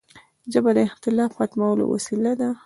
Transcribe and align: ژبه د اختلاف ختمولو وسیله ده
ژبه 0.51 0.71
د 0.77 0.79
اختلاف 0.87 1.31
ختمولو 1.37 1.83
وسیله 1.93 2.33
ده 2.39 2.49